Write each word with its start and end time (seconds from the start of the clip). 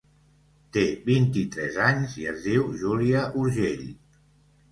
Te 0.77 0.85
vint-i-tres 1.09 1.75
anys 1.89 2.15
i 2.23 2.25
es 2.31 2.41
diu 2.47 2.65
Júlia 2.85 3.23
Urgell. 3.43 3.87